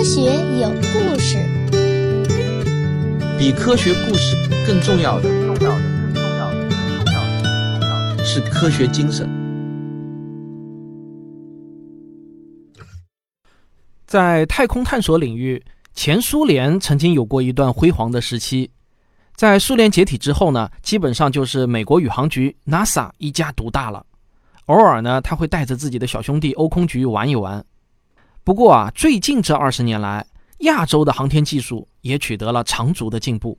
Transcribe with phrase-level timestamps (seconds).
[0.00, 0.22] 科学
[0.58, 1.36] 有故事，
[3.38, 4.34] 比科学故事
[4.66, 5.82] 更重要的，重要的，
[6.14, 9.28] 更重要的，更重要的，更重要的是科学精神。
[14.06, 15.62] 在太空探索领域，
[15.92, 18.70] 前苏联曾经有过一段辉煌的时期。
[19.36, 24.06] 在苏联解体之后呢，基本上就是美国宇航局 NASA 一家独大了。
[24.64, 27.62] 偶尔呢，他会带着自己的小兄弟欧空局玩一玩。
[28.42, 30.26] 不过啊，最近这二十年来，
[30.60, 33.58] 亚洲的航天技术也取得了长足的进步。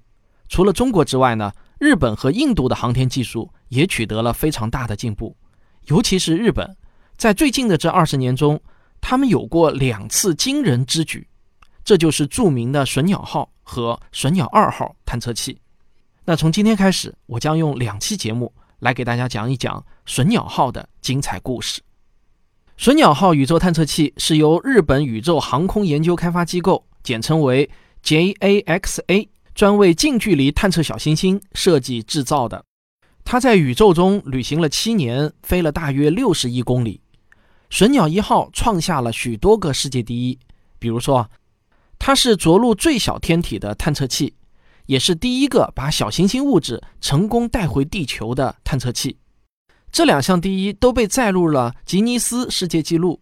[0.49, 5.35] 除了中国之外呢，日本和印度的航天技术也取得了非常大的进步。
[5.85, 6.75] 尤其是日本，
[7.15, 8.59] 在最近的这二十年中，
[8.99, 11.27] 他们有过两次惊人之举，
[11.83, 15.57] 这就是著名的隼鸟号和隼鸟二号探测器。
[16.25, 21.81] 那从今天开始，我将用两期节目来给大家讲一讲隼鸟号的精彩故事。
[22.77, 27.69] 隼鸟号宇宙探测器是由日本宇宙航空研究开发机构，简称为
[28.03, 32.65] JAXA，专为近距离探测小行星设计制造的。
[33.23, 37.01] 它在宇宙中旅行了七年，飞了大约六十亿公里。
[37.69, 40.39] 隼鸟一号创下了许多个世界第一，
[40.79, 41.29] 比如说，
[41.99, 44.33] 它是着陆最小天体的探测器。
[44.87, 49.15] 也是第一个把小行星物质成功带回地球的探测器，
[49.91, 53.19] 这两项第一都被载入了吉尼斯世界纪录。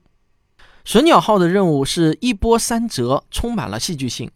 [0.85, 4.29] 隼鸟号的任务是一波三折，充满了戏剧性。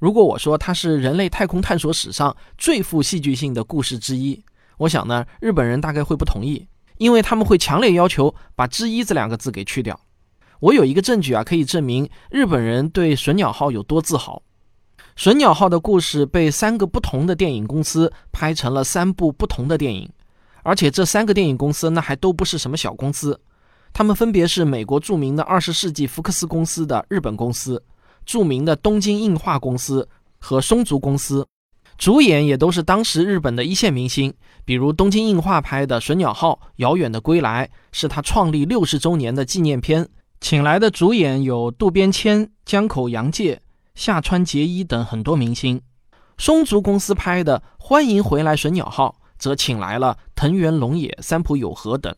[0.00, 4.42] 如果我说它是人类太空探索史上最富戏剧性的故事之一，
[4.76, 6.66] 我想呢，日本人大概会不同意，
[6.98, 9.98] 因为他们会强烈要求把“之一”这两个字给去掉。
[10.60, 14.42] 我有一个证据啊，可以证明日本人对隼鸟号有多自豪。
[15.16, 20.08] 隼鸟号的故事被三个不同的电影公司拍成了三部不同的电影，
[20.68, 23.40] 而且这三个电影公司那还都不是什么小公司，
[23.90, 27.82] 他们分别是美国著名的二十世纪福克斯公司的日本公司、
[28.26, 30.06] 著名的东京映画公司
[30.38, 31.48] 和松竹公司，
[31.96, 34.30] 主演也都是当时日本的一线明星，
[34.66, 40.06] 比如东京映画拍的《隼鸟号》《遥远的归来》是他创立六十周年的纪念片，
[40.38, 43.58] 请来的主演有渡边谦、江口洋介。
[43.94, 45.80] 下川结衣等很多明星，
[46.36, 52.14] 松竹公司拍的《欢迎回来隼鸟号》则请来了藤原龙也、三浦友和等。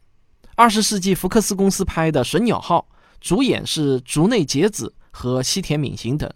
[0.57, 2.87] 二十世纪福克斯公司拍的《隼鸟号》，
[3.21, 6.31] 主演是竹内结子和西田敏行等，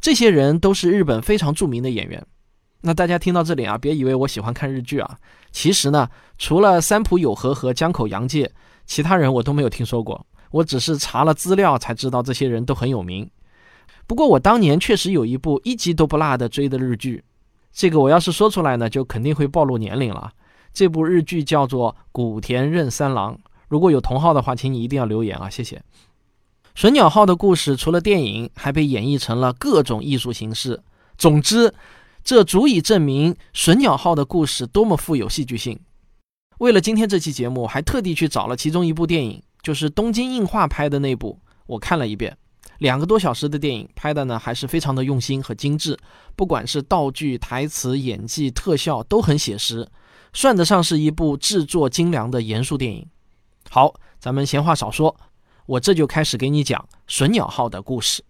[0.00, 2.24] 这些人都是日本非常著名的演员。
[2.80, 5.18] 那大家听到这里啊，别以为我喜欢看日剧啊，
[5.50, 8.50] 其实呢，除了三浦友和和江口洋介，
[8.86, 13.28] 其他人我都没有听说过，我只是查了资料才知道这些人都很有名。
[14.06, 17.22] 不过我当年确实有一部一集都不落的追的日剧，
[17.72, 20.32] 这个我要是说出来呢，就肯定会暴露年龄了。
[20.72, 23.34] 这部日剧叫做《古田任三郎》，
[23.68, 25.82] 如果有同号的话，请你一定要留言啊，谢谢。
[26.74, 30.80] 隼鸟号的故事除了电影，还被演绎成了各种艺术形式。
[31.16, 31.74] 总之，
[32.22, 35.80] 这足以证明隼鸟号的故事多么富有戏剧性。
[36.58, 42.36] 为了今天这期节目，还特地去找了其中一部电影，就是东京映画拍的那部，我看了一遍。
[42.78, 45.98] 两个多小时的电影拍的呢，还是非常的用心和精致，
[46.36, 49.88] 不管是道具、台词、演技、特效都很写实，
[50.32, 53.04] 算得上是一部制作精良的严肃电影。
[53.68, 55.16] 好，咱们闲话少说，
[55.66, 58.22] 我这就开始给你讲隼鸟号的故事。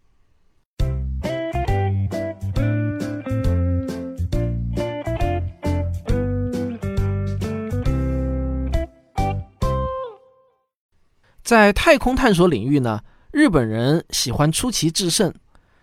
[11.43, 13.01] 在太空探索领域呢？
[13.31, 15.34] 日本人喜欢出奇制胜，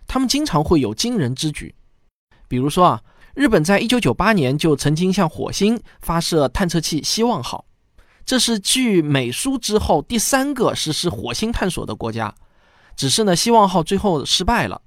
[0.06, 1.74] 他们经常会有惊人之举。
[2.48, 3.02] 比如说啊，
[3.34, 7.64] 日本在一九九八年就曾经向火星发射探测器“希望号”，
[8.26, 12.34] 这是继美苏之后第三个实施火星探索的国家。
[12.96, 14.82] 只是呢，“希望号”最后失败了，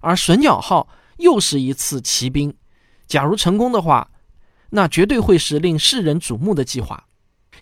[0.00, 0.86] 而“隼鸟号”
[1.18, 2.54] 又是一次奇兵。
[3.08, 4.10] 假如成功的话，
[4.70, 7.07] 那绝对会是令世人瞩目的计划。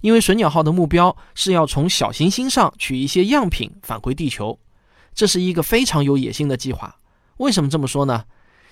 [0.01, 4.59] 因为隼鸟号的目标是要从小行星上取一些样品返回地球，
[5.15, 6.97] 这是一个非常有野心的计划。
[7.39, 8.25] 为什么这么说呢？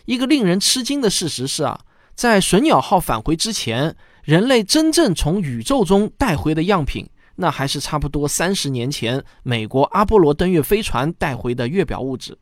[0.04, 1.80] 一个令人吃惊的事实是啊，
[2.14, 12.38] 在隼鸟号返回之前，人类真正从宇宙中带回的样品，那还是差不多三十年前美国阿波罗登月飞船带回的月表物质。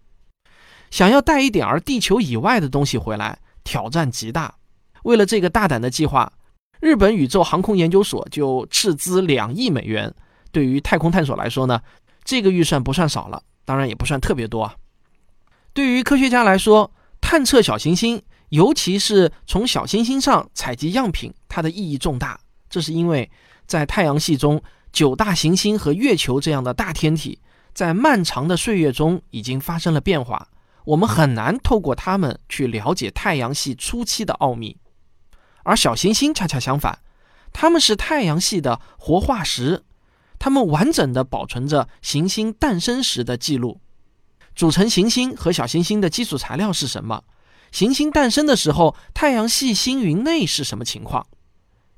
[0.91, 4.55] 想要带一点儿地球以外的东西回来，挑战极大。
[5.05, 6.33] 为了这个大胆的计划。
[6.83, 10.13] 日本宇宙航空研究所就斥资两亿美元。
[10.51, 11.81] 对于太空探索来说呢，
[12.25, 14.75] 这个预算不算少了，当然也不算特别多啊。
[15.73, 16.91] 对于科学家来说，
[17.21, 22.41] 探测小行星，尤其是从小行星上采集样品，它的意义重大。
[22.69, 23.31] 这是因为
[23.65, 24.61] 在太阳系中，
[24.93, 27.39] 九大行星和月球这样的大天体，
[27.73, 30.49] 在漫长的岁月中已经发生了变化，
[30.85, 34.77] 我们很难透过它们去了解太阳系初期的奥秘。
[35.65, 36.99] 而小行星恰恰相反，
[37.53, 39.85] 它们是太阳系的活化石，
[40.39, 43.81] 它们完整的保存着行星诞生时的记录。
[44.55, 47.25] 组成行星和小行星的基础材料是什么？
[47.71, 51.27] 行星诞生的时候，太阳系星云内是什么情况？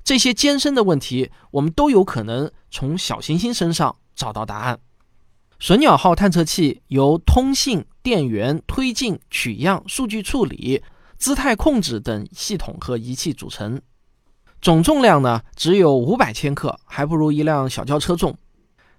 [0.03, 4.79] 这些艰深的问题，我们都有可能从小行星身上找到答案。
[5.59, 10.83] 隼鸟号探测器由通信、电源、推进、取样、数据处理、
[11.25, 13.81] 姿态控制等系统和仪器组成，
[14.61, 18.37] 总重量呢只有五百千克，还不如一辆小轿车重。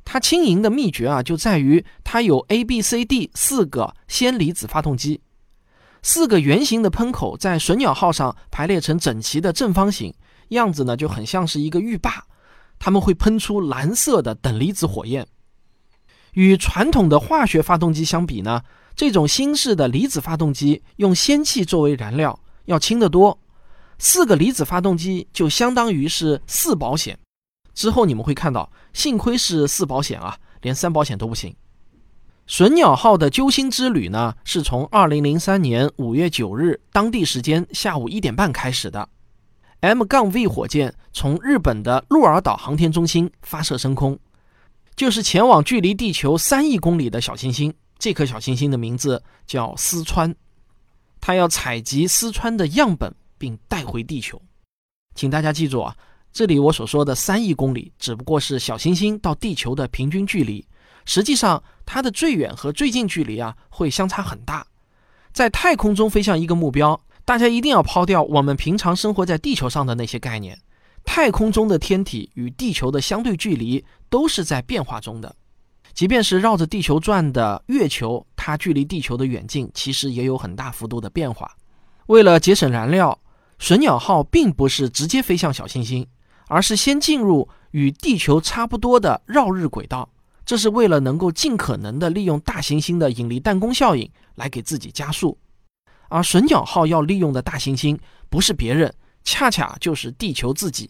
[0.05, 5.21] 它轻盈的秘诀啊，就在于它有 A、B、C、D 四个氙离子发动机，
[6.03, 10.13] 四个圆形的喷口在隼鸟号上排列成整齐的正方形，
[10.49, 12.25] 样子呢就很像是一个浴霸，
[12.81, 15.25] 它们会喷出蓝色的等离子火焰。
[16.33, 18.63] 与传统的化学发动机相比呢，
[18.97, 23.39] 这种新式的离子发动机用氙气作为燃料，要轻得多。
[23.99, 27.19] 四个离子发动机就相当于是四保险。
[27.75, 31.55] 之后你们会看到，幸亏是四保险啊，连三保险都不行。
[32.47, 39.07] 隼鸟号的揪心之旅呢，是从二零零三年五月九日当地时间下午一点半开始的。
[39.81, 44.19] M- 杠 V 火箭从日本的鹿儿岛航天中心发射升空，
[44.95, 47.75] 就是前往距离地球三亿公里的小行星。
[47.99, 50.35] 这颗小行星的名字叫思川，
[51.21, 54.41] 它要采集思川的样本并带回地球。
[55.15, 55.97] 请大家记住啊。
[56.33, 60.63] 这里我所说的三亿公里，只不过是小行星到地球的平均距离。
[61.07, 64.67] 实际上，它的最远和最近距离啊，会相差很大。
[65.33, 70.59] 在太空中飞向一个目标，大家一定要抛掉我们平常生活在地球上的那些概念。
[71.07, 75.35] 太空中的天体与地球的相对距离都是在变化中的。
[75.97, 81.51] 即便是绕着地球转的月球，它距离地球的远近其实也有很大幅度的变化。
[82.07, 83.19] 为了节省燃料，
[83.59, 86.07] 隼鸟号并不是直接飞向小行星。
[86.49, 90.09] 而是先进入与地球差不多的绕日轨道，
[90.45, 95.37] 这是为了能够尽可能的利用大行星的引力弹弓效应来给自己加速。
[96.09, 97.99] 而隼鸟号要利用的大行星
[98.31, 98.95] 不是别人，
[99.25, 100.89] 恰恰就是地球自己。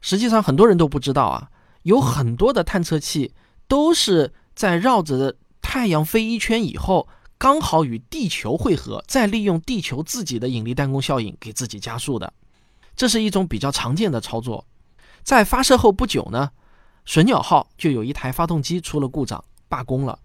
[0.00, 1.50] 实际上，很多人都不知道啊，
[1.82, 3.34] 有很多的探测器
[3.68, 7.08] 都是在绕着太阳飞一圈以后，
[7.38, 12.32] 刚好与地球汇合，再利用地球自己的引力弹弓效应给自己加速的。
[12.96, 14.64] 这是一种比较常见的操作，
[15.22, 16.50] 在发射后不久呢，
[17.04, 20.18] 隼鸟号就有一台发动机出了故障，罢工了。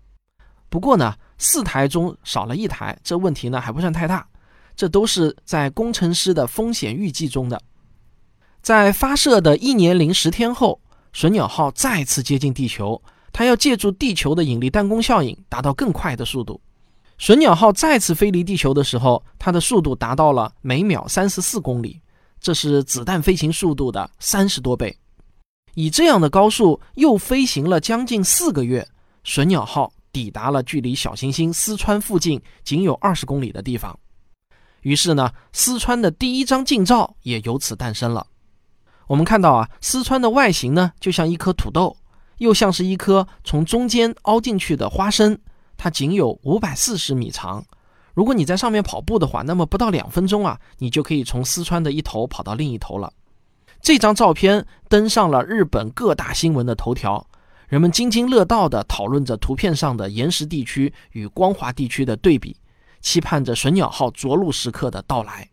[0.70, 4.28] 不过呢，四台中少了一台，这问题呢还不算太大。
[4.76, 7.62] 这都是在工程师的风险预计中的。
[8.62, 10.80] 在发射的一年零十天后，
[11.12, 16.60] 隼鸟号再次接近地球，它要借助地球的引力弹弓效应，达到更快的速度。
[17.18, 22.00] 隼鸟号再次飞离地球的时候，它的速度达到了每秒三十四公里。
[22.42, 24.98] 这是子弹飞行速度的三十多倍，
[25.74, 28.88] 以这样的高速又飞行了将近四个月，
[29.26, 34.00] 隼鸟号抵达了距离小行星四川附近仅有二十公里的地方。
[34.84, 38.26] 于是呢，四川的第一张近照也由此诞生了。
[39.08, 41.98] 我们看到啊，四川的外形呢，就像一颗土豆，
[42.40, 45.38] 又像是一颗从中间凹进去的花生，
[45.78, 47.64] 它仅有五百四十米长。
[48.14, 53.14] 如果你在上面跑步的话，那么不到两分钟啊，你就可以从四川的一头跑到另一头了。
[53.82, 57.26] 这张照片登上了日本各大新闻的头条，
[57.70, 62.58] 人们津津乐道地讨论着图片上的岩石地区与光滑地区的对比，
[63.00, 65.50] 期盼着隼鸟号着陆时刻的到来。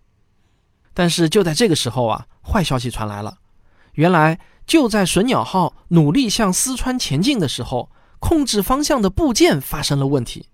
[0.93, 3.37] 但是就在这个时候啊，坏消息传来了。
[3.97, 10.47] 原来就在隼鸟号努力向四川前进的时候，控制方向的部件发生了问题。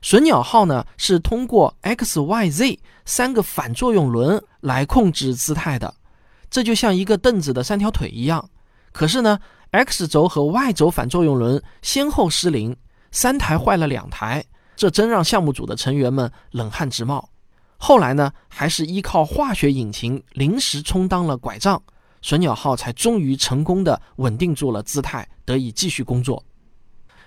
[0.00, 5.94] 隼鸟号呢是通过 X、Y、Z 三个反作用轮来控制姿态的，
[6.50, 8.48] 这就像一个凳子的三条腿一样。
[8.92, 9.38] 可是呢
[9.72, 12.74] ，X 轴和 Y 轴反作用轮先后失灵，
[13.10, 14.44] 三台坏了两台，
[14.76, 17.28] 这真让项目组的成员们冷汗直冒。
[17.76, 21.82] 后来呢，还是依靠化学引擎临时充当了拐杖，
[22.22, 26.44] 隼鸟号才终于成功的稳定住了姿态，得以继续工作。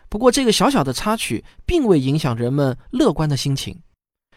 [0.10, 3.82] 不过，这个小小的插曲并未影响人们乐观的心情。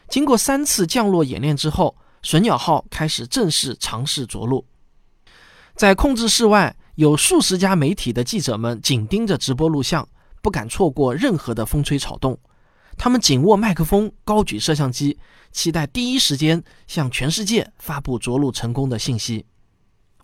[0.09, 4.65] 经过三次降落演练之后，隼鸟号开始正式尝试着陆。
[5.75, 10.09] 在控制室外，有数十家媒体的记者们紧盯着直播录像，
[10.41, 12.39] 不敢错过任何的风吹草动。
[12.97, 15.19] 他们紧握麦克风，高举摄像机，
[15.51, 19.45] 期待第一时间向全世界发布着陆成功的信息。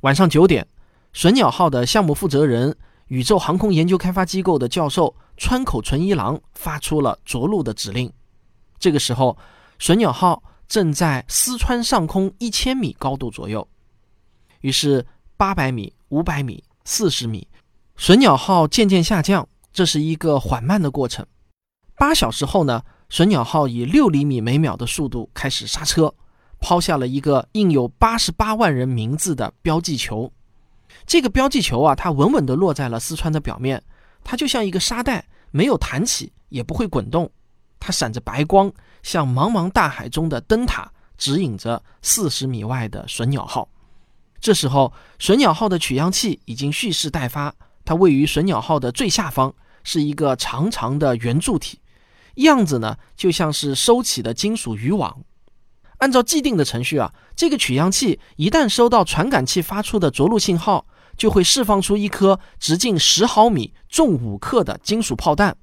[0.02, 0.66] 晚上九点，
[1.12, 2.76] 隼鸟号的项目负责人。
[3.08, 8.10] 宇宙航空研究开发机构的教授川口纯一郎发出了着陆的指令。
[8.78, 9.36] 这个时候，
[9.80, 13.66] 隼鸟号正在四川上空一千米高度左右。
[14.60, 15.04] 于是，
[15.36, 17.48] 八百米、五百米、四十米，
[17.98, 21.26] 隼鸟号渐渐下降，这是一个缓慢的过程。
[21.96, 26.14] 八小时后呢，隼鸟号以六厘米每秒的速度开始刹车，
[26.60, 30.30] 抛下了一个印有八十八万人名字的标记球。
[31.06, 33.82] 这个标记球啊，它稳稳地落在了四川的表面，
[34.22, 37.30] 它就像一个沙袋，没有弹起，也不会滚动。
[37.78, 38.70] 它闪着白光，
[39.02, 43.68] 像茫茫大海中的灯塔，指引着四十米外的隼鸟号。
[44.40, 49.52] 这时候，隼鸟号的取样器已经蓄势待发，它位于隼鸟号的最下方，
[49.82, 51.78] 是一个长长的圆柱体。
[52.36, 55.22] 样子呢，就像是收起的金属渔网。
[56.00, 65.56] 按照既定的程序啊，这个取样器一旦收到传感器发出的着陆信号，就会释放出一颗直径十毫米、重五克的金属炮弹。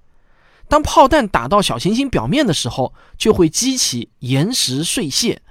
[0.67, 5.41] 当炮弹打到小行星表面的时候，就会激起岩石碎屑，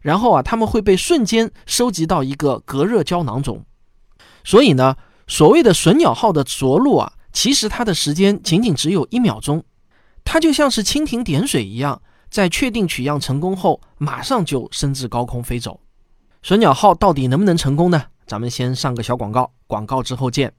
[0.00, 3.64] 然后啊，它们会被瞬间收集到一个隔热胶囊中。
[4.44, 4.96] 所以呢，
[5.28, 9.62] 所谓的隼鸟号的着陆啊，其实它的时间仅仅只有一秒钟。
[10.24, 12.00] 它就像是蜻蜓点水一样，
[12.32, 15.78] 在确定取样成功后，马上就升至高空飞走。
[16.42, 18.02] 隼鸟号到底能不能成功呢？
[18.26, 20.50] 咱们先上个小广告，广告之后见。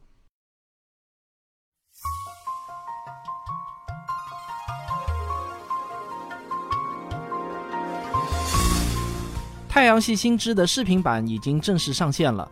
[9.67, 12.47] 太阳系新知的视频版已经正式上线了，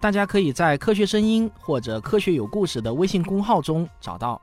[0.00, 4.42] 大家可以在“科学声音”或者“科学有故事”的微信公号中找到。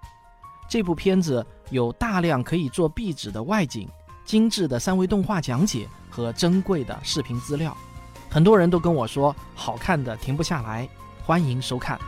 [0.70, 3.90] 这部片子有大量可以做壁纸的外景、
[4.26, 7.76] 精致的三维动画讲解和珍贵的视频资料，
[8.30, 10.88] 很多人都跟我说好看的停不下来，
[11.24, 12.00] 欢迎收看。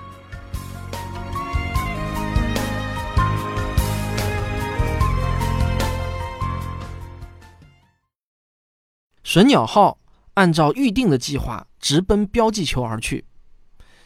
[9.24, 9.98] 隼鸟号
[10.36, 13.25] 按照预定的计划直奔标记球而去。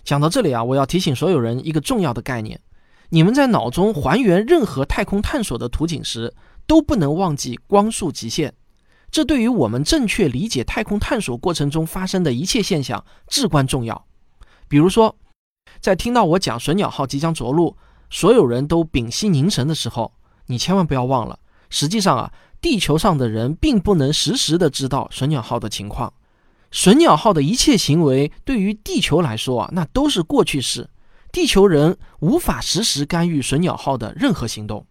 [0.05, 2.61] 讲到这里啊，我要提醒所有人一个重要的概念。
[3.09, 6.33] 你们在脑中还原任何太空探索的图景时，
[6.67, 8.53] 都不能忘记光速极限。
[9.09, 14.05] 这对于我们正确理解太空探索过程中发生的一切现象至关重要。
[14.67, 15.15] 比如说，
[15.79, 17.77] 在听到我讲隼鸟号即将着陆，
[18.09, 20.13] 所有人都屏息凝神的时候，
[20.47, 26.13] 你千万不要忘了，实际上啊，地球上的人并不能实时的知道隼鸟号的情况。
[26.69, 30.89] 隼鸟号的一切行为对于地球来说啊，那都是过去式。
[31.31, 34.85] 地球人无法实时干预隼鸟号的任何行动。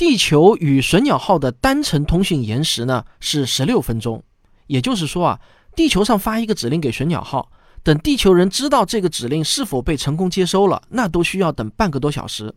[0.00, 4.24] 地球与隼鸟号的单程通讯延时呢是十六分钟，
[4.66, 5.40] 也就是说啊，
[5.76, 7.52] 地球上发一个指令给隼鸟号，
[7.82, 12.54] 等地球人知道这个指令是否被成功接收了，那都需要等半个多小时。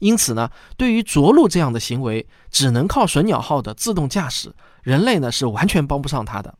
[0.00, 4.52] 因此呢，对于着陆这样的行为，只能靠隼鸟号的自动驾驶，
[4.82, 6.58] 人类呢是完全帮不上它的。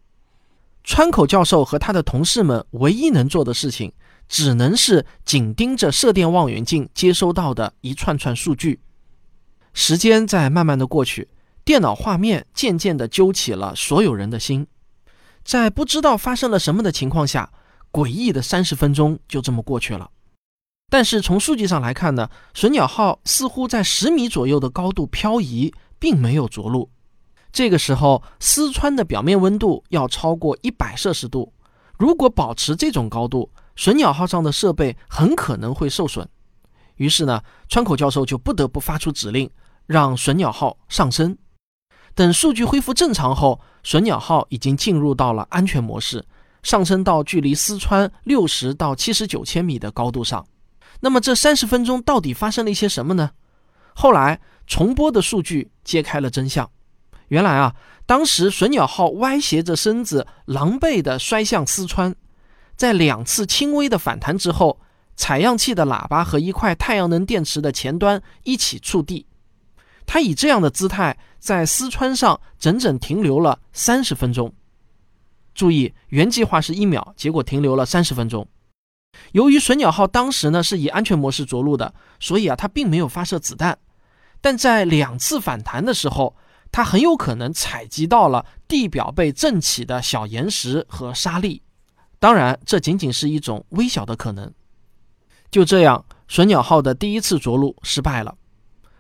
[0.84, 3.92] 川口教授和他的同事们唯一能做的事情。
[4.28, 8.80] 只能是紧盯着射电望远镜接收到的一串串数据。
[9.74, 11.28] 时间在慢慢的过去，
[11.64, 14.66] 电脑画面渐渐的揪起了所有人的心。
[15.44, 17.52] 在不知道发生了什么的情况下，
[17.92, 20.08] 诡异的三十分钟就这么过去了。
[20.88, 26.88] 但是从数据上来看呢，隼鸟号似乎在十米左右的高度漂移，并没有着陆。
[27.52, 31.52] 这个时候，四川的表面温度要超过一百摄氏度。
[31.98, 36.28] 如果保持这种高度，隼鸟号上的设备很可能会受损，
[36.96, 39.50] 于是呢，川口教授就不得不发出指令，
[39.86, 41.36] 让隼鸟号上升。
[42.14, 46.24] 等数据恢复正常后，隼鸟号已经进入到了安全模式，
[46.62, 50.46] 上升到距离四川六十到七十九千米的高度上。
[51.00, 53.32] 那么这三十分钟到底发生了一些什么呢？
[53.94, 56.70] 后来重播的数据揭开了真相。
[57.28, 57.74] 原来啊，
[58.06, 62.14] 当时隼鸟号歪斜着身子，狼狈地摔向四川。
[62.76, 64.80] 在两次轻微的反弹之后，
[65.16, 69.26] 采样器的喇叭和一块太阳能电池的前端一起触地。
[70.06, 74.52] 它以这样的姿态在丝川上整整停留了三十分钟。
[75.54, 78.46] 注意，原计划是一秒，结果停留了三十分钟。
[79.32, 83.78] 由于隼鸟号当时呢是以安全模式着陆的，所以啊它并没有发射子弹。
[84.40, 86.36] 但在两次反弹的时候，
[86.72, 91.62] 它很有可能采集到了地表被震起的小岩石和沙粒。
[92.18, 94.52] 当然，这仅仅是一种微小的可能。
[95.50, 98.36] 就这样，隼鸟号的第一次着陆失败了。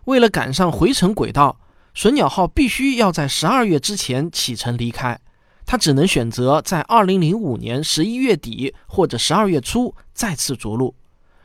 [0.06, 1.58] 为了赶上回程轨道，
[1.94, 5.18] 隼鸟号必须要在十二月之前启程离开。
[5.66, 10.94] 它只能选择在二零零五年十一月底或者十二月初再次着陆。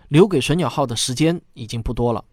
[0.10, 2.26] 留给隼鸟号的时间已经不多了。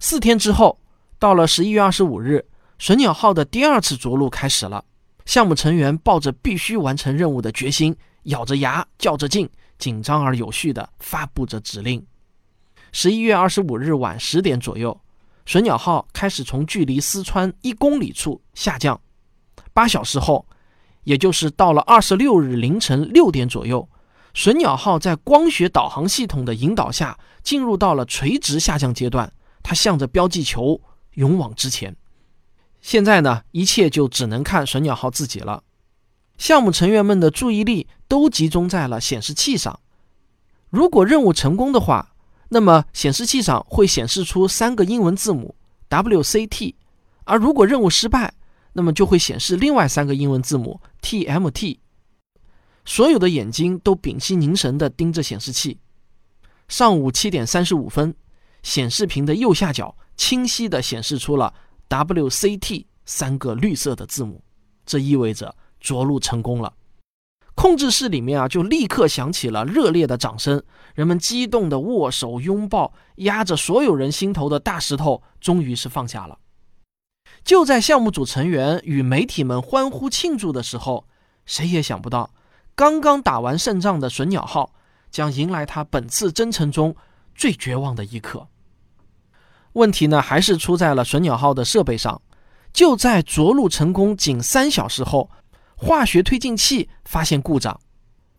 [0.00, 0.78] 四天之后，
[1.18, 2.44] 到了十一月二十五日，
[2.78, 4.84] 隼鸟号的第二次着陆开始了。
[5.24, 9.48] 项目成员抱着必须完成任务的决心，咬着牙，较着劲，
[9.78, 12.04] 紧张而有序地发布着指令。
[12.92, 15.00] 十一月二十五日晚十点左右，
[15.46, 19.00] 隼鸟号开始从距离四川一公里处下降。
[19.72, 20.44] 八小时后，
[21.04, 23.88] 也就是到了二十六日凌晨六点左右，
[24.34, 29.32] 隼鸟号在光学导航系统的引导下，进入到了垂直下降阶段。
[29.62, 30.80] 它向着标记球
[31.14, 31.96] 勇往直前。
[32.80, 35.62] 现在呢，一切就只能看隼鸟号自己了。
[36.38, 39.78] 项目成员们的注意力都集中在了显示器上。
[40.70, 42.15] 如果任务成功的话，
[42.48, 45.54] 那么显示器上会显示出三个英文字母
[45.88, 46.74] WCT；
[47.24, 48.34] 而如果任务失败，
[48.72, 51.78] 那么就会显示另外三个英文字母 TMT。
[52.84, 55.78] 所有的眼睛都屏息凝神地盯着显示器。
[56.68, 58.14] 上午七点三十五分，
[58.62, 61.52] 显示屏的右下角清晰地显示出了。
[61.88, 64.42] WCT 三个绿色的字母，
[64.84, 66.72] 这意味着着陆成功了。
[67.56, 70.62] 控制室里面啊，就立刻响起了热烈的掌声，
[70.94, 76.38] 人们激动的握手拥抱，压着所有人心头的大石头终于是放下了。
[77.42, 81.06] 就在项目组成员与媒体们欢呼庆祝的时候，
[81.46, 82.30] 谁也想不到，
[82.74, 84.72] 刚刚打完胜仗的隼鸟号
[85.10, 86.94] 将迎来它本次征程中
[87.34, 88.46] 最绝望的一刻。
[89.72, 92.20] 问题呢，还是出在了隼鸟号的设备上。
[92.72, 95.30] 就在着陆成功仅三小时后，
[95.76, 97.78] 化学推进器发现故障。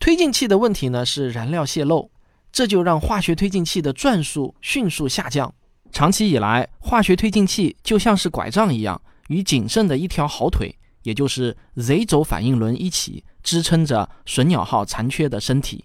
[0.00, 2.10] 推进器的问题呢是燃料泄漏，
[2.52, 5.54] 这就让化学推进器的转速迅速下降。
[5.92, 15.84] 长期以来，化学推进器就像是拐杖一样，与仅剩的一条好腿，也就是 Z 轴反应轮一起支撑着隼鸟号残缺的身体。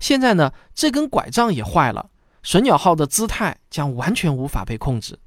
[0.00, 2.10] 现在呢，这根拐杖也坏了。
[2.42, 5.18] 隼鸟号的姿态将完全无法被控制。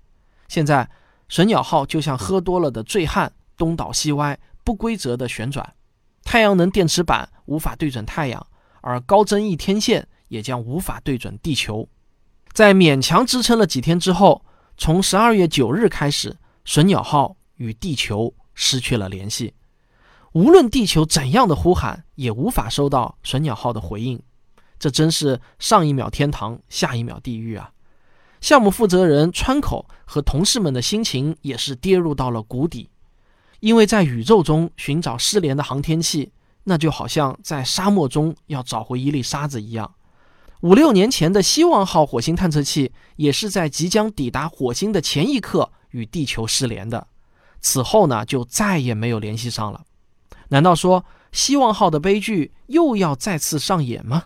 [0.50, 0.90] 现在，
[1.30, 5.74] 隼鸟号就像喝多了的醉汉，东倒西歪，不规则的旋转。
[6.24, 8.48] 太阳能电池板无法对准太阳，
[8.82, 11.88] 而高增益天线也将无法对准地球。
[12.52, 14.44] 在勉强支撑了几天之后，
[14.76, 19.54] 从十二月九日开始，隼鸟号与地球失去了联系。
[20.34, 24.22] 无论地球怎样的呼喊，也无法收到隼鸟号的回应。
[24.80, 27.72] 这真是上一秒天堂，下一秒地狱啊！
[28.42, 32.90] 项目负责人川口和同事们的心情也是跌入到了谷底，
[33.60, 36.32] 因为在宇宙中寻找失联的航天器，
[36.64, 39.96] 那就好像在沙漠中要找回一粒沙子一样。
[40.62, 47.08] 五六年前的希望号火星探测器也是在即将抵达火星的前一刻与地球失联的，
[47.62, 49.84] 此后呢就再也没有联系上了。
[50.50, 54.26] 难道说希望号的悲剧又要再次上演吗？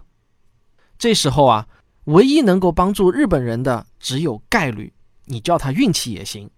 [0.98, 1.68] 这时候啊，
[2.06, 4.94] 唯一能够帮助日本人的只有概率，
[5.26, 6.50] 你叫它运气也行。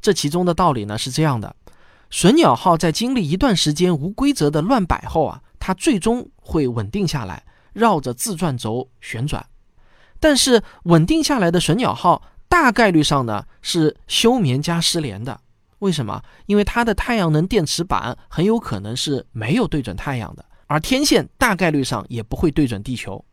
[0.00, 1.54] 这其中的道理呢是这样的：
[2.12, 9.46] 隼鸟号在经历一段时间无规则的乱摆后啊，它最终会稳定下来，绕着自转轴旋转。
[10.20, 15.40] 但是稳定下来的隼鸟号大概率上呢是休眠加失联的。
[15.78, 16.22] 为什么？
[16.44, 23.24] 因为它的太阳能电池板很有可能是没有对准太阳的，而天线大概率上也不会对准地球。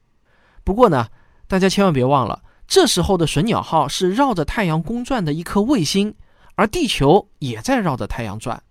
[0.63, 1.09] 不过呢，
[1.49, 6.15] 大家千万别忘了，这时候的隼鸟号是绕着太阳公转的一颗卫星，
[6.55, 8.63] 而地球也在绕着太阳转，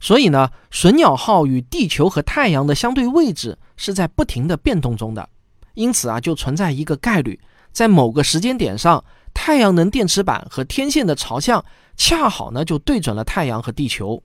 [0.00, 5.28] 所以呢，隼鸟号与地球和太阳的相对位置是在不停的变动中的，
[5.74, 7.38] 因此啊，就存在一个概率，
[7.72, 9.02] 在某个时间点上，
[9.34, 11.64] 太阳能电池板和天线的朝向
[11.96, 14.22] 恰好呢就对准了太阳和地球，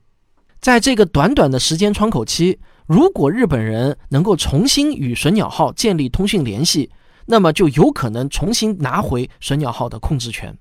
[0.60, 6.90] 在这个短短的时间窗口期，如果日本人能够重新与隼鸟号建立通讯联系。
[7.28, 10.54] 那么就有可能重新拿回隼鸟号的控制权。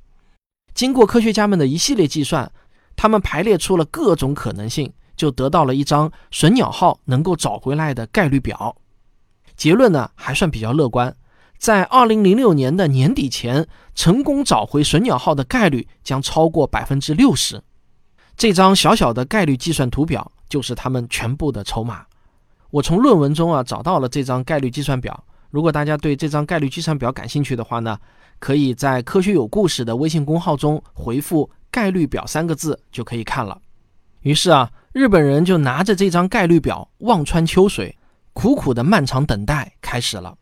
[0.74, 2.48] 经过科学家们的一系列计算，
[2.96, 8.76] 他们排列出了各种可能性，就得到了一张隼鸟号能够找回来的概率表。
[9.56, 11.14] 结论呢还算比较乐观，
[11.58, 17.62] 在2006年的年底前，成功找回隼鸟号的概率将超过百分之六十。
[18.36, 22.06] 这张小小的概率计算图表就是他们全部的筹码。
[22.70, 25.24] 我从论文中啊找到了这张概率计算表。
[25.50, 27.98] 如果大家对这张概率计算表感兴趣的话呢，
[28.38, 33.60] 可以在“科学有故事”的微信公号中回复“概率表”三个字就可以看了。
[34.20, 37.96] 于是啊，日本人就拿着这张概率表望穿秋水，
[38.32, 40.36] 苦苦的漫长等待开始了。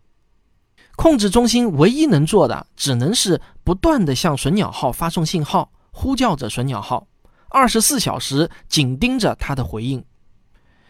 [0.96, 7.06] 控制中心唯一能做的，只能是不断的向隼鸟号发送信号，呼叫着隼鸟号，
[7.50, 10.04] 二十四小时紧盯着它的回应。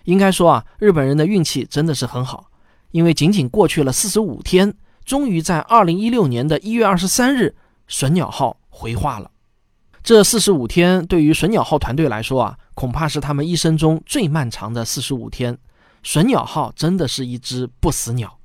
[0.05, 2.51] 应该说啊，日本人的运气真的是很好。
[2.90, 4.72] 因为仅仅过去了四十五天，
[5.05, 7.55] 终于在二零一六年的一月二十三日，
[7.87, 9.31] 隼鸟号回话了。
[10.02, 15.58] 这四十五天对于隼鸟号团队来说啊，恐怕是他们一生中最漫长的四十五天。
[16.02, 18.38] 隼鸟号真的是一只不死鸟。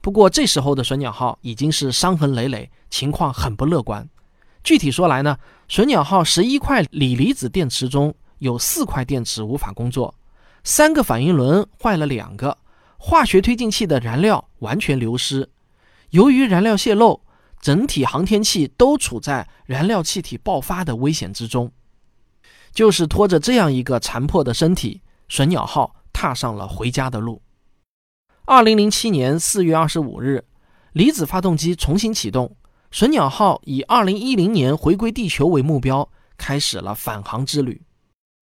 [0.00, 4.08] 不过这时候的隼鸟号已经是伤痕累累，情况很不乐观。
[4.64, 5.36] 具体说来呢，
[5.68, 10.14] 隼鸟号十一块锂离子电池中有四块电池无法工作，
[10.64, 12.58] 三个反应轮坏了两个，
[12.96, 15.48] 化学推进器的燃料完全流失。
[16.10, 17.20] 由于燃料泄漏。
[17.62, 21.70] 整体航天器都处在燃料气体爆发的危险之中，
[22.72, 27.40] 就是拖着这样一个残破的身体，隼鸟号踏上了回家的路。
[28.46, 30.44] 二零零七年四月二十五日，
[30.92, 32.56] 离子发动机重新启动，
[32.90, 37.80] 隼鸟号以二零一零年回归地球为目标，开始了返航之旅。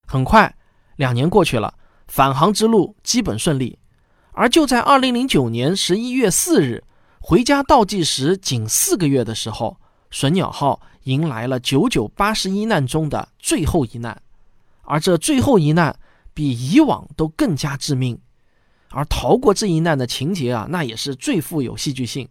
[0.08, 0.56] 很快，
[0.96, 1.74] 两年过去了，
[2.08, 3.78] 返航之路基本顺利。
[4.32, 6.82] 而就在二零零九年十一月四日。
[7.22, 9.76] 回家倒计时仅四个月的时候，
[10.10, 14.20] 隼鸟号迎来了九九八十一难中的最后一难，
[14.82, 15.94] 而这最后一难
[16.32, 18.18] 比以往都更加致命。
[18.88, 22.26] 而逃过这一难的情节啊，那也是最富有戏剧性。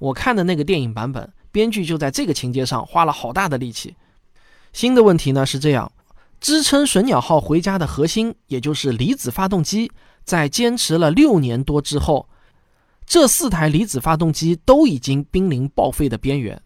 [0.00, 3.94] 我看的那个电影版本，编剧就在这个情节上花了好大的力气。
[4.72, 5.90] 新的问题呢是这样：
[6.40, 9.90] 支撑隼鸟号回家的核心，也就是离子发动机，
[10.24, 12.28] 在坚持了六年多之后。
[13.06, 16.60] 这四台离子发动机都已经濒临报废的边缘，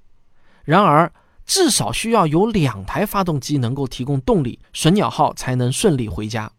[0.64, 1.12] 然而
[1.44, 6.50] 至少需要有两台发动机能够提供动力，隼鸟号才能顺利回家，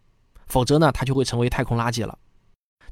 [0.46, 2.18] 否则呢，它就会成为太空垃圾了。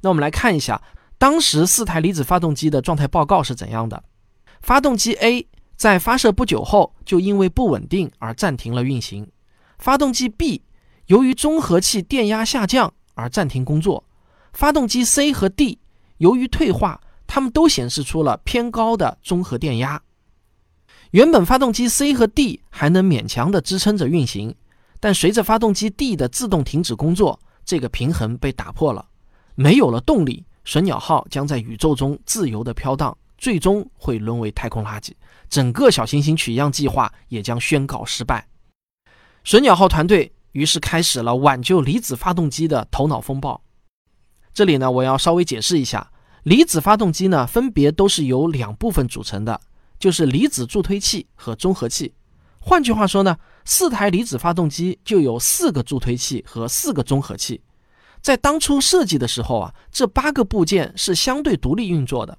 [0.02, 0.82] 那我们来看一下
[1.17, 4.04] 当时四台离子发动机的状态报告是怎样的。
[4.62, 9.30] 发动机 A 在发射不久后就因为不稳定而暂停了运行，
[9.78, 10.63] 发动机 B
[11.06, 14.06] 由于综合器电压下降而暂停工作，
[14.54, 15.78] 发动机 C 和 D。
[16.19, 20.01] 由于退化，它们都显示出了偏高的综合电压。
[21.12, 24.55] 原本发动机 C 和 D 还能勉强地支撑着运行，
[24.99, 29.08] 但随着发动机 D 的自动停止工作，这个平衡被打破了。
[29.55, 35.12] 没有了动力，隼鸟号将在宇宙中自由地飘荡，最终会沦为太空垃圾。
[35.49, 38.47] 整个小行星取样计划也将宣告失败。
[39.43, 43.60] 隼鸟号团队于是开始了挽救离子发动机的头脑风暴。
[44.60, 46.12] 这里呢，我要稍微解释一下，
[46.43, 49.58] 离子发动机呢，分别都是由两部分组成的，
[49.98, 52.13] 就是离子助推器和综合器。
[52.60, 57.62] 换句话说呢，四台离子发动机就有四个助推器和四个综合器。
[58.19, 62.38] 在当初设计的时候啊，这八个部件是相对独立运作的，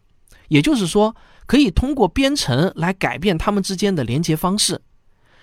[0.48, 4.82] 也就是说，可以通过编程来改变它们之间的连接方式。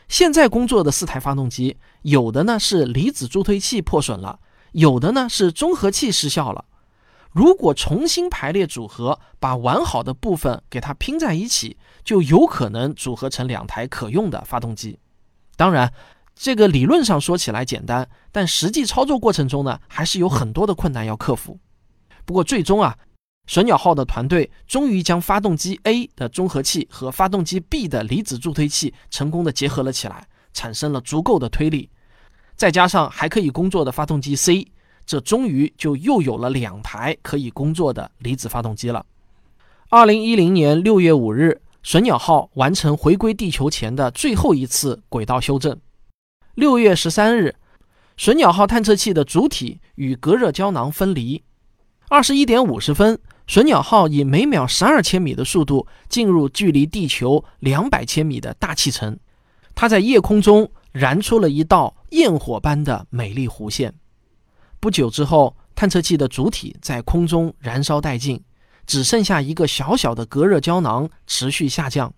[0.08, 4.38] 现在工作的四台发动机，有的呢是离子助推器破损了。
[4.78, 6.64] 有的呢是综合器失效了，
[7.32, 15.00] 如果重新排列组合，把完好的部分给它拼在一起，就有可能组合成两台可用的发动机。
[15.56, 15.92] 当然，
[16.36, 21.58] 这个理论上说起来简单，但实际操作过程中呢，还是有很多的困难要克服。
[22.24, 22.96] 不过最终啊，
[23.48, 31.90] 隼鸟号的团队终于将发动机 A 的综合器和发动机 B 的离子助推器成功的结合了起来，产生了足够的推力。
[32.58, 34.68] 再加上还可以工作的发动机 C，
[35.06, 39.06] 这终于就又有了两台可以工作的离子发动机了。
[39.90, 45.80] 二零一零年六月五日，隼鸟号完成回归地球前的最后一次轨道修正。
[46.56, 47.56] 六月十三日，
[48.18, 51.44] 隼鸟号探测器的主体与隔热胶囊分离。
[52.10, 59.16] 二十一点五十分，隼鸟号以每秒十二千米的速度进入距离地球两百千米的大气层，
[59.76, 60.68] 它在夜空中。
[60.92, 63.94] 燃出了一道焰火般的美丽弧线。
[64.80, 68.42] 不久之后，探测器的主体在空中燃烧殆尽，
[68.86, 72.14] 只剩下一个小小的隔热胶囊持续下降。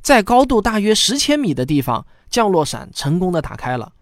[0.00, 3.92] 在高度大约十千米的地方，降落伞成功的打开了，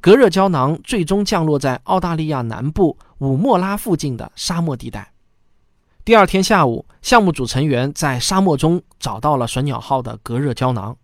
[0.00, 5.12] 隔热胶囊最终降落在澳大利亚南部武莫拉附近的沙漠地带。
[6.04, 10.96] 第二天下午，项目组成员在沙漠中找到了隼鸟号的隔热胶囊，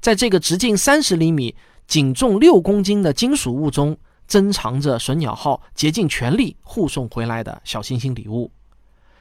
[0.00, 1.54] 在这个直径三十厘米。
[1.90, 3.98] 仅重六公斤的金属物中，
[4.28, 8.48] 珍藏着隼鸟号竭尽全力护送回来的小行星礼物。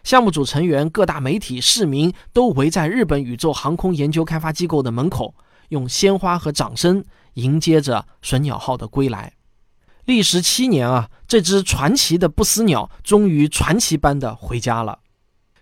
[0.03, 5.34] 项目组成员、各大媒体、市民都围在日本宇宙航空研究开发机构的门口，
[5.69, 7.03] 用鲜花和掌声
[7.34, 9.34] 迎接着隼鸟号的归来。
[10.05, 14.99] 历时七年啊，这只传奇的不死鸟终于传奇般的回家了。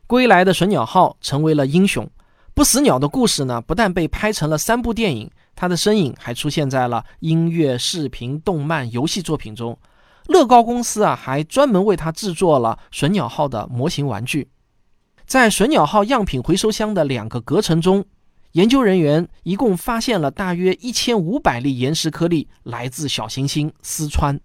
[0.08, 2.06] 归来的隼鸟号成为了英雄。
[2.54, 5.32] 不死鸟的故事呢，不但被拍成了三部电影。
[5.58, 9.78] 他的身影还出现在了音乐、视频、动漫、游戏作品中。
[10.28, 14.50] 乐高公司啊，还专门为他制作了隼鸟号的模型玩具。
[15.26, 18.06] 在隼鸟号样品回收箱的两个隔层中，
[18.52, 24.40] 研究人员一共发现了大约一千五百粒岩石颗粒，来自小行星丝川。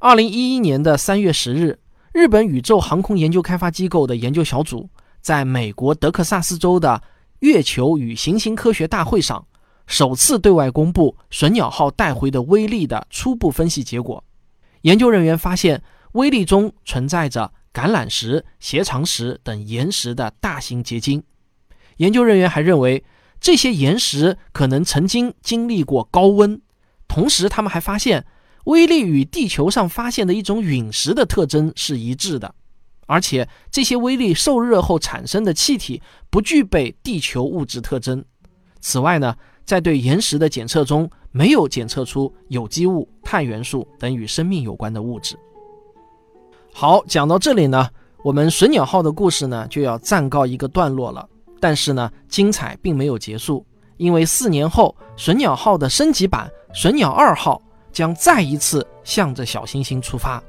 [0.00, 1.78] 二零一一年的三月十日，
[2.12, 4.88] 日本宇宙航空研究开发机构的研究小组
[5.20, 7.02] 在美国德克萨斯州的
[7.40, 9.46] 月球与行星科学大会上，
[9.86, 14.22] 首次对外公布隼鸟号带回的微粒的初步分析结果。
[14.82, 21.22] 研究人员发现，微粒中存在着橄榄石、斜长石等岩石的大型结晶。
[21.96, 23.04] 研究人员还认为，
[23.40, 26.60] 这些岩石可能曾经经历过高温。
[27.08, 28.26] 同时，他们还发现。
[28.66, 32.52] 微粒与地球上发现的一种陨石的特征是一致的，
[33.06, 38.24] 而且这些微粒受热后产生的气体不具备地球物质特征。
[38.80, 45.36] 此外呢，在对岩石的检测中，没有检测出有机物、碳元素等与生命有关的物质。
[46.72, 47.86] 好，讲到这里呢，
[48.24, 51.28] 我们隼鸟号的故事呢就要暂告一个段落了。
[51.60, 53.66] 但是呢，精彩并没有结束，
[53.98, 57.60] 因为四年后，隼鸟号的升级版隼鸟二号。
[57.92, 60.42] 将再一次向着小行星出发。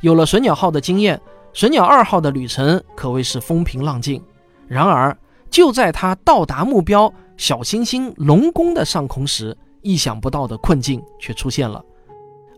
[0.00, 1.20] 有了隼鸟号的经验，
[1.54, 4.20] 隼鸟二号的旅程可谓是风平浪静。
[4.66, 5.16] 然而，
[5.48, 11.82] 就在它到达目标小行星龙宫的上空时，意想不到的困境却出现了。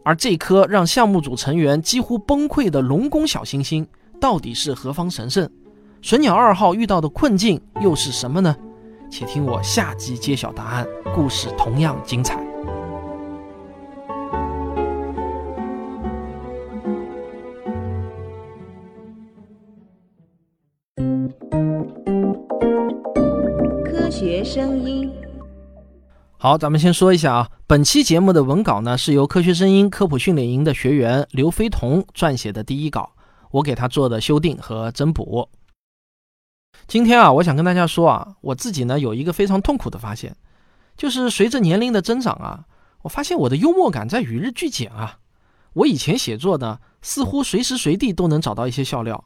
[0.03, 3.87] 而这颗让项目组成员几乎崩溃的龙宫小行星，
[4.21, 5.49] 到底是何方神圣？
[6.03, 8.57] 隼鸟二号遇到的困境又是什么呢？
[9.09, 10.85] 且听我下集揭晓答案。
[11.14, 12.51] 故事同样精彩。
[24.44, 25.09] 声音，
[26.37, 33.12] 好，咱们先说一下啊，本期节目的文稿呢是由科学声音科普训练营的学员刘飞彤撰写的第一稿，
[33.52, 35.48] 我给他做的修订和增补。
[36.88, 40.35] 今天啊，我想跟大家说啊，我自己呢有一个非常痛苦的发现，
[40.96, 42.64] 就是随着年龄的增长啊，
[43.02, 45.18] 我发现我的幽默感在与日俱减啊。
[45.74, 49.24] 我以前写作呢，似乎随时随地都能找到一些笑料，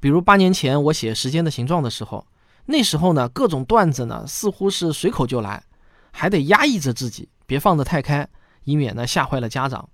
[0.00, 2.26] 比如八年前我写《时间的形状》的时候。
[2.68, 5.62] 那时候呢，各种段子呢似乎是随口就来，
[6.10, 8.28] 还得压抑着自己，别放得太开，
[8.64, 9.88] 以免呢吓坏了家长。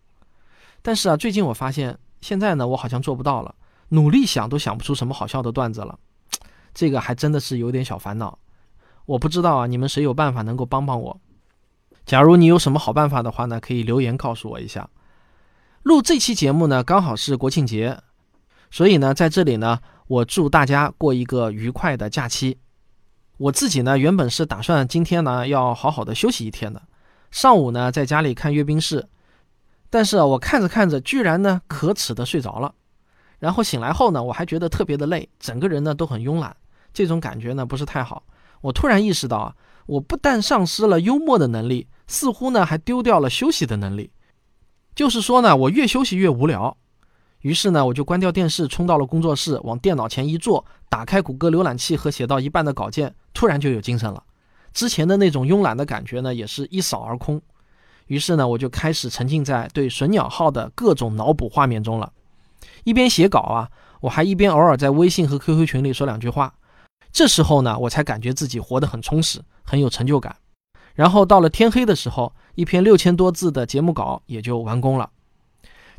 [0.81, 3.55] 但是啊，最近我发现，现在呢我好像做不到了，
[3.91, 5.99] 努力想都想不出什么好笑的段子了，
[6.73, 8.39] 这个还真的是有点小烦恼。
[9.05, 11.21] 我不知道啊，你们谁有办法能够帮帮我？
[12.07, 14.89] 假如你有什么好办法的话呢，可以留言告诉我一下。
[15.83, 18.01] 录这期节目呢，刚好是国庆节，
[18.71, 19.79] 所以呢，在这里呢。
[20.07, 22.59] 我祝大家过一个愉快的假期。
[23.39, 26.83] 我自己呢，原本是打算今天呢要好好的休息一天的，
[27.31, 29.09] 上午呢在家里看阅兵式，
[29.91, 32.75] 但是，我看着看着，居然呢可耻的睡着了。
[33.39, 36.55] 然后醒来后呢，我还觉得特别的累，整个人呢都很慵懒，
[36.93, 38.23] 这种感觉呢不是太好。
[38.61, 44.13] 我突然意识到啊，我不但丧失了幽默的能力，似乎呢还丢掉了休息的能力。
[44.95, 46.77] 就是说呢，我越休息越无聊。
[47.43, 54.23] 于是呢，我就关掉电视，冲到了工作室，往电脑前一坐，打开谷歌浏览器和写到一半的稿件，突然就有精神了。
[54.73, 57.43] 之前的那种慵懒的感觉呢，也是一扫而空。
[58.07, 62.13] 于是呢，我就开始沉浸在对隼鸟号的各种脑补画面中了。
[62.85, 63.69] 一边写稿啊，
[64.01, 66.55] 我还一边偶尔在微信和 QQ 群里说两句话。
[67.13, 70.35] 这时候呢，我才感觉自己活得很充实，很有成就感。
[70.95, 75.11] 然后到了天黑的时候，一篇六千多字的节目稿也就完工了。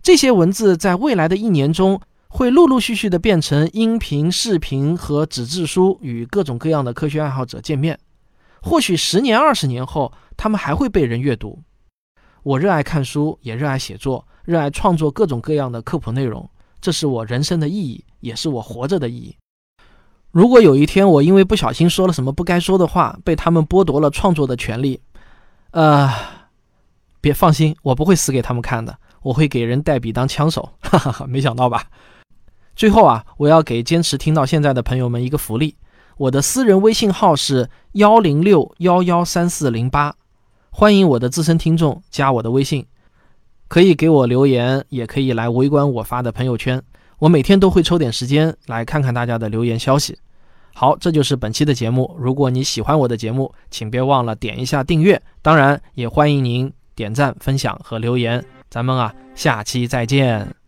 [0.04, 7.98] 这些文字在未来的一年中会陆陆续续的变成音频、视频和纸质书，与各种各样的科学爱好者见面。
[8.62, 11.62] 或许十年、二十年后，他们还会被人阅读。
[12.44, 16.50] 我热爱看书，也热爱写作，热爱创作各种各样的科普内容。
[16.82, 19.38] 这是我人生的意义，也是我活着的意义。
[20.32, 25.00] 如果有一天我因为不小心说了什么不该说的话，被他们剥夺了创作的权利，
[25.72, 26.12] 呃，
[27.22, 28.98] 别放心，我不会死给他们看的。
[29.24, 31.86] 我会给人代笔当枪手，哈 哈哈，没想到吧？
[32.76, 35.76] 最后啊，我要给坚持听到现在的朋友们一个福利，
[36.18, 40.16] 我的私人微信号是幺零六幺幺三四零八，
[40.70, 42.86] 欢迎我的资深听众加我的微信，
[43.68, 46.82] 可以给我留言，也可以来围观我发的朋友圈，
[47.20, 50.18] 我每天都会抽点时间来看看大家的留言消息。
[50.74, 52.16] 好，这就是本期的节目。
[52.18, 58.44] 如果你喜欢我的节目，请别忘了点一下订阅，当然也欢迎您点赞、分享和留言。
[58.74, 60.63] 咱们啊，下期再见。